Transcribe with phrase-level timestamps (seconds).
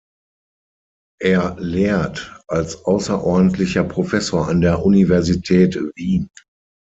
[1.21, 6.27] Er lehrt als außerordentlicher Professor an der Universität Wien.